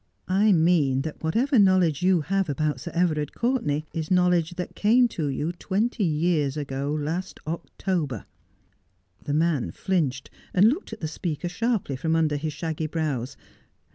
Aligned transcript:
'I 0.27 0.53
mean 0.53 1.03
that 1.03 1.21
whatever 1.23 1.59
knowledge 1.59 2.01
you 2.01 2.21
have 2.21 2.49
about 2.49 2.79
Sir 2.79 2.89
Everard 2.91 3.35
Courtenay 3.35 3.83
is 3.93 4.09
knowledge 4.09 4.55
that 4.55 4.73
came 4.75 5.07
to 5.09 5.27
you 5.27 5.51
twenty 5.51 6.03
years 6.03 6.57
ago 6.57 6.91
last 6.91 7.39
October.' 7.45 8.25
The 9.23 9.35
man 9.35 9.69
flinched, 9.69 10.31
and 10.55 10.69
looked 10.69 10.91
at 10.91 11.01
the 11.01 11.07
speaker 11.07 11.47
sharply 11.49 11.95
from 11.95 12.15
under 12.15 12.37
his 12.37 12.51
shaggy 12.51 12.87
brows. 12.87 13.37